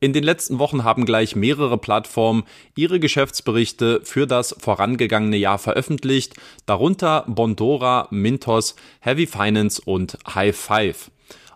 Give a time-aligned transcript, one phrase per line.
[0.00, 2.44] In den letzten Wochen haben gleich mehrere Plattformen
[2.76, 6.34] ihre Geschäftsberichte für das vorangegangene Jahr veröffentlicht,
[6.66, 11.10] darunter Bondora, Mintos, Heavy Finance und High Five.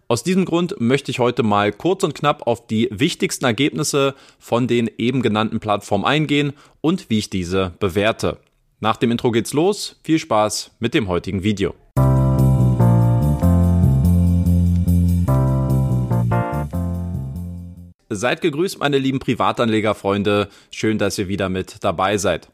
[0.09, 4.67] Aus diesem Grund möchte ich heute mal kurz und knapp auf die wichtigsten Ergebnisse von
[4.67, 8.39] den eben genannten Plattformen eingehen und wie ich diese bewerte.
[8.81, 10.01] Nach dem Intro geht's los.
[10.03, 11.75] Viel Spaß mit dem heutigen Video.
[18.15, 20.49] Seid gegrüßt, meine lieben Privatanlegerfreunde.
[20.71, 22.49] Schön, dass ihr wieder mit dabei seid.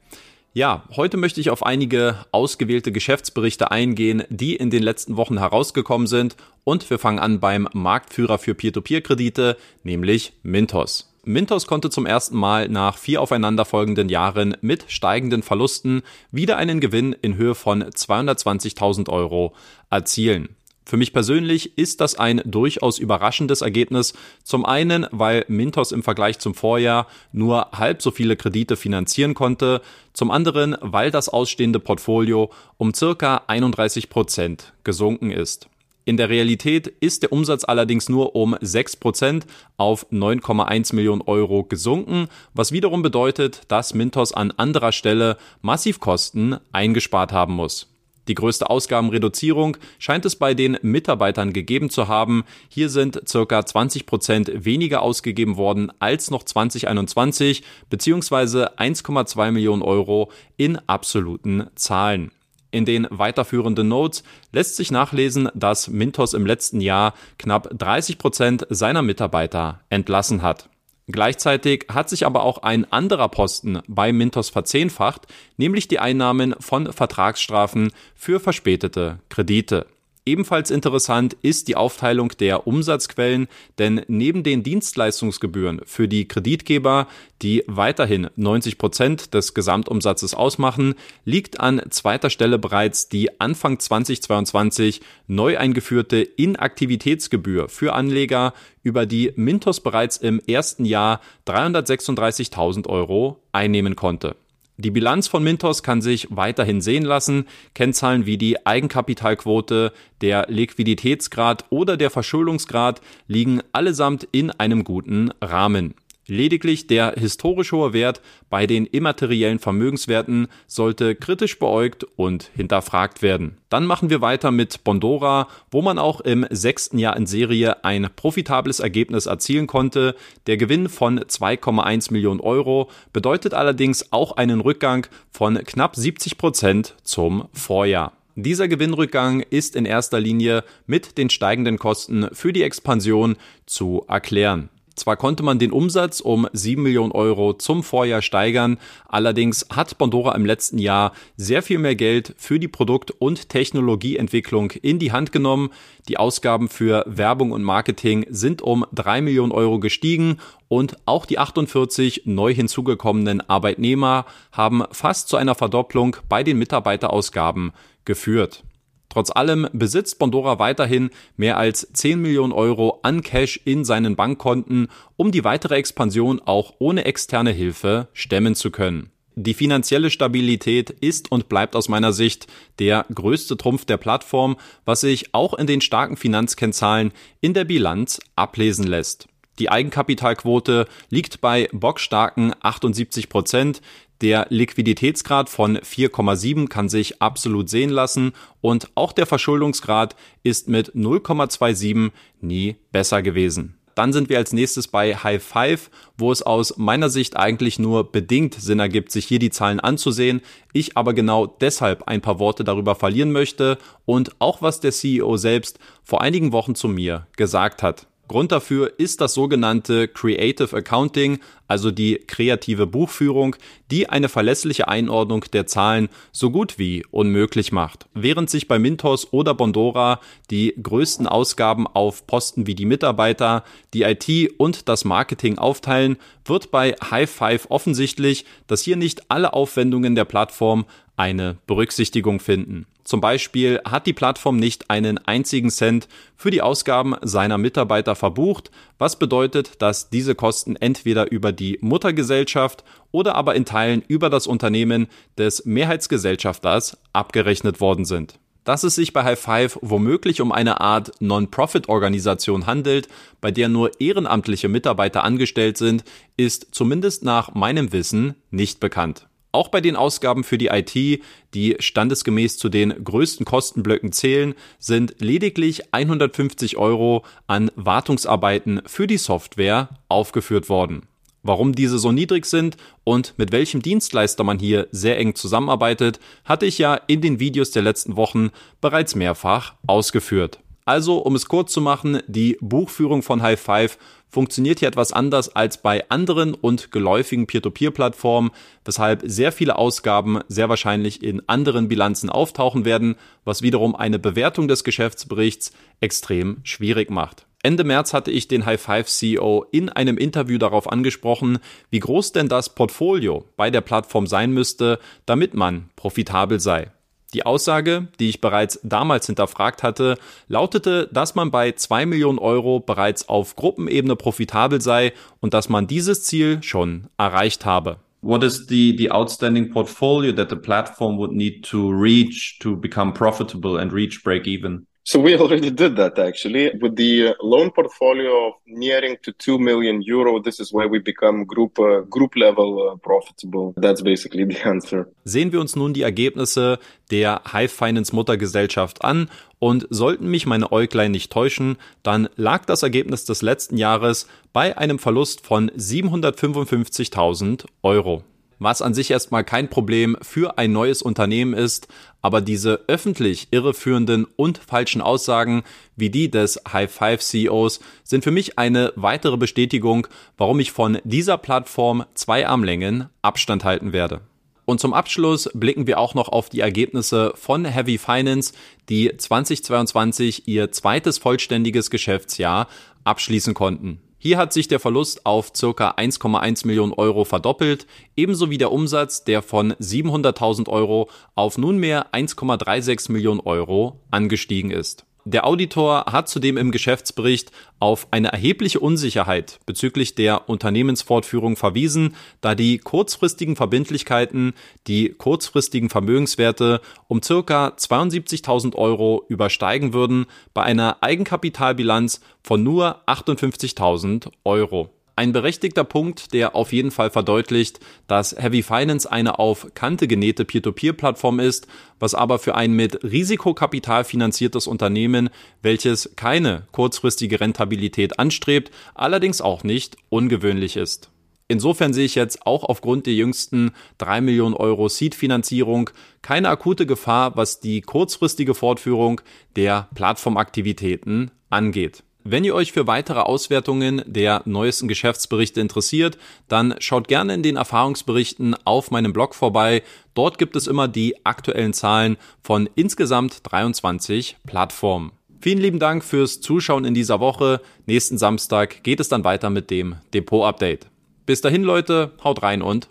[0.55, 6.07] Ja, heute möchte ich auf einige ausgewählte Geschäftsberichte eingehen, die in den letzten Wochen herausgekommen
[6.07, 6.37] sind.
[6.65, 11.15] Und wir fangen an beim Marktführer für Peer-to-Peer-Kredite, nämlich Mintos.
[11.25, 17.13] Mintos konnte zum ersten Mal nach vier aufeinanderfolgenden Jahren mit steigenden Verlusten wieder einen Gewinn
[17.13, 19.55] in Höhe von 220.000 Euro
[19.91, 20.57] erzielen.
[20.89, 24.15] Für mich persönlich ist das ein durchaus überraschendes Ergebnis.
[24.43, 29.83] Zum einen, weil Mintos im Vergleich zum Vorjahr nur halb so viele Kredite finanzieren konnte.
[30.15, 35.69] Zum anderen, weil das ausstehende Portfolio um circa 31 Prozent gesunken ist.
[36.07, 39.43] In der Realität ist der Umsatz allerdings nur um 6%
[39.77, 46.57] auf 9,1 Millionen Euro gesunken, was wiederum bedeutet, dass Mintos an anderer Stelle massiv Kosten
[46.73, 47.89] eingespart haben muss.
[48.29, 52.45] Die größte Ausgabenreduzierung scheint es bei den Mitarbeitern gegeben zu haben.
[52.69, 60.31] Hier sind circa 20 Prozent weniger ausgegeben worden als noch 2021 beziehungsweise 1,2 Millionen Euro
[60.57, 62.31] in absoluten Zahlen.
[62.71, 68.67] In den weiterführenden Notes lässt sich nachlesen, dass Mintos im letzten Jahr knapp 30 Prozent
[68.69, 70.69] seiner Mitarbeiter entlassen hat.
[71.11, 76.93] Gleichzeitig hat sich aber auch ein anderer Posten bei Mintos verzehnfacht, nämlich die Einnahmen von
[76.93, 79.87] Vertragsstrafen für verspätete Kredite.
[80.29, 83.49] Ebenfalls interessant ist die Aufteilung der Umsatzquellen,
[83.79, 87.09] denn neben den Dienstleistungsgebühren für die Kreditgeber,
[87.41, 95.01] die weiterhin 90 Prozent des Gesamtumsatzes ausmachen, liegt an zweiter Stelle bereits die Anfang 2022
[95.29, 98.53] neu eingeführte Inaktivitätsgebühr für Anleger,
[98.83, 104.37] über die Mintos bereits im ersten Jahr 336.000 Euro einnehmen konnte.
[104.81, 107.47] Die Bilanz von Mintos kann sich weiterhin sehen lassen.
[107.75, 115.95] Kennzahlen wie die Eigenkapitalquote, der Liquiditätsgrad oder der Verschuldungsgrad liegen allesamt in einem guten Rahmen.
[116.31, 123.57] Lediglich der historisch hohe Wert bei den immateriellen Vermögenswerten sollte kritisch beäugt und hinterfragt werden.
[123.71, 128.11] Dann machen wir weiter mit Bondora, wo man auch im sechsten Jahr in Serie ein
[128.15, 130.15] profitables Ergebnis erzielen konnte.
[130.47, 136.95] Der Gewinn von 2,1 Millionen Euro bedeutet allerdings auch einen Rückgang von knapp 70 Prozent
[137.05, 138.13] zum Vorjahr.
[138.35, 144.69] Dieser Gewinnrückgang ist in erster Linie mit den steigenden Kosten für die Expansion zu erklären.
[144.99, 150.35] Zwar konnte man den Umsatz um 7 Millionen Euro zum Vorjahr steigern, allerdings hat Bondora
[150.35, 155.31] im letzten Jahr sehr viel mehr Geld für die Produkt- und Technologieentwicklung in die Hand
[155.31, 155.71] genommen.
[156.09, 161.39] Die Ausgaben für Werbung und Marketing sind um 3 Millionen Euro gestiegen und auch die
[161.39, 167.73] 48 neu hinzugekommenen Arbeitnehmer haben fast zu einer Verdopplung bei den Mitarbeiterausgaben
[168.05, 168.65] geführt.
[169.09, 174.89] Trotz allem besitzt Bondora weiterhin mehr als 10 Millionen Euro an Cash in seinen Bankkonten,
[175.17, 179.11] um die weitere Expansion auch ohne externe Hilfe stemmen zu können.
[179.41, 182.49] Die finanzielle Stabilität ist und bleibt aus meiner Sicht
[182.81, 188.19] der größte Trumpf der Plattform, was sich auch in den starken Finanzkennzahlen in der Bilanz
[188.35, 189.29] ablesen lässt.
[189.61, 193.81] Die Eigenkapitalquote liegt bei bockstarken 78 Prozent.
[194.21, 200.95] Der Liquiditätsgrad von 4,7 kann sich absolut sehen lassen und auch der Verschuldungsgrad ist mit
[200.95, 203.79] 0,27 nie besser gewesen.
[203.95, 208.11] Dann sind wir als nächstes bei High Five, wo es aus meiner Sicht eigentlich nur
[208.11, 210.41] bedingt Sinn ergibt, sich hier die Zahlen anzusehen.
[210.73, 215.37] Ich aber genau deshalb ein paar Worte darüber verlieren möchte und auch was der CEO
[215.37, 218.08] selbst vor einigen Wochen zu mir gesagt hat.
[218.29, 223.57] Grund dafür ist das sogenannte Creative Accounting, also die kreative Buchführung,
[223.91, 228.07] die eine verlässliche Einordnung der Zahlen so gut wie unmöglich macht.
[228.13, 230.21] Während sich bei Mintos oder Bondora
[230.51, 233.65] die größten Ausgaben auf Posten wie die Mitarbeiter,
[233.95, 234.29] die IT
[234.59, 240.27] und das Marketing aufteilen, wird bei High Five offensichtlich, dass hier nicht alle Aufwendungen der
[240.27, 240.85] Plattform
[241.17, 242.87] eine Berücksichtigung finden.
[243.09, 248.71] Zum Beispiel hat die Plattform nicht einen einzigen Cent für die Ausgaben seiner Mitarbeiter verbucht,
[248.99, 254.47] was bedeutet, dass diese Kosten entweder über die Muttergesellschaft oder aber in Teilen über das
[254.47, 255.07] Unternehmen
[255.39, 258.39] des Mehrheitsgesellschafters abgerechnet worden sind.
[258.65, 263.09] Dass es sich bei High Five womöglich um eine Art Non-Profit-Organisation handelt,
[263.41, 266.05] bei der nur ehrenamtliche Mitarbeiter angestellt sind,
[266.37, 269.29] ist zumindest nach meinem Wissen nicht bekannt.
[269.51, 271.23] Auch bei den Ausgaben für die IT,
[271.55, 279.17] die standesgemäß zu den größten Kostenblöcken zählen, sind lediglich 150 Euro an Wartungsarbeiten für die
[279.17, 281.09] Software aufgeführt worden.
[281.43, 286.67] Warum diese so niedrig sind und mit welchem Dienstleister man hier sehr eng zusammenarbeitet, hatte
[286.67, 288.51] ich ja in den Videos der letzten Wochen
[288.83, 290.59] bereits mehrfach ausgeführt.
[290.89, 293.99] Also, um es kurz zu machen, die Buchführung von High Five
[294.31, 298.53] funktioniert hier etwas anders als bei anderen und geläufigen Peer-to-Peer-Plattformen,
[298.87, 304.67] weshalb sehr viele Ausgaben sehr wahrscheinlich in anderen Bilanzen auftauchen werden, was wiederum eine Bewertung
[304.67, 307.45] des Geschäftsberichts extrem schwierig macht.
[307.63, 311.59] Ende März hatte ich den High Five CEO in einem Interview darauf angesprochen,
[311.91, 316.91] wie groß denn das Portfolio bei der Plattform sein müsste, damit man profitabel sei.
[317.35, 320.17] Die Aussage, die ich bereits damals hinterfragt hatte,
[320.49, 325.87] lautete, dass man bei 2 Millionen Euro bereits auf Gruppenebene profitabel sei und dass man
[325.87, 327.99] dieses Ziel schon erreicht habe.
[328.23, 333.13] What is the, the outstanding portfolio that the platform would need to reach to become
[333.13, 334.88] profitable and reach break even?
[335.11, 340.39] So we already did that actually with the loan portfolio nearing to 2 million euro.
[340.39, 343.73] This is where we become group uh, group level uh, profitable.
[343.81, 345.07] That's basically the answer.
[345.25, 346.79] Sehen wir uns nun die Ergebnisse
[347.11, 352.83] der Hive Finance Muttergesellschaft an und sollten mich meine Äuglein nicht täuschen, dann lag das
[352.83, 358.25] Ergebnis des letzten Jahres bei einem Verlust von 755.000 Euro
[358.59, 361.89] was an sich erstmal kein Problem für ein neues Unternehmen ist,
[362.23, 365.63] aber diese öffentlich irreführenden und falschen Aussagen
[365.97, 370.07] wie die des High Five CEOs sind für mich eine weitere Bestätigung,
[370.37, 374.21] warum ich von dieser Plattform zwei Armlängen Abstand halten werde.
[374.69, 378.53] Und zum Abschluss blicken wir auch noch auf die Ergebnisse von Heavy Finance,
[378.91, 382.69] die 2022 ihr zweites vollständiges Geschäftsjahr
[383.03, 384.03] abschließen konnten.
[384.21, 385.91] Hier hat sich der Verlust auf ca.
[385.93, 387.87] 1,1 Millionen Euro verdoppelt,
[388.17, 395.08] ebenso wie der Umsatz, der von 700.000 Euro auf nunmehr 1,36 Millionen Euro angestiegen ist.
[395.31, 402.55] Der Auditor hat zudem im Geschäftsbericht auf eine erhebliche Unsicherheit bezüglich der Unternehmensfortführung verwiesen, da
[402.55, 404.55] die kurzfristigen Verbindlichkeiten
[404.87, 414.31] die kurzfristigen Vermögenswerte um circa 72.000 Euro übersteigen würden bei einer Eigenkapitalbilanz von nur 58.000
[414.45, 414.98] Euro.
[415.19, 420.45] Ein berechtigter Punkt, der auf jeden Fall verdeutlicht, dass Heavy Finance eine auf Kante genähte
[420.45, 421.67] Peer-to-Peer-Plattform ist,
[421.99, 425.29] was aber für ein mit Risikokapital finanziertes Unternehmen,
[425.61, 431.11] welches keine kurzfristige Rentabilität anstrebt, allerdings auch nicht ungewöhnlich ist.
[431.49, 435.91] Insofern sehe ich jetzt auch aufgrund der jüngsten 3 Millionen Euro Seed-Finanzierung
[436.23, 439.21] keine akute Gefahr, was die kurzfristige Fortführung
[439.57, 442.05] der Plattformaktivitäten angeht.
[442.25, 446.19] Wenn ihr euch für weitere Auswertungen der neuesten Geschäftsberichte interessiert,
[446.49, 449.83] dann schaut gerne in den Erfahrungsberichten auf meinem Blog vorbei.
[450.15, 455.13] Dort gibt es immer die aktuellen Zahlen von insgesamt 23 Plattformen.
[455.41, 457.61] Vielen lieben Dank fürs Zuschauen in dieser Woche.
[457.87, 460.87] Nächsten Samstag geht es dann weiter mit dem Depot-Update.
[461.27, 462.89] Bis dahin, Leute, haut rein und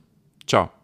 [0.47, 0.76] ciao.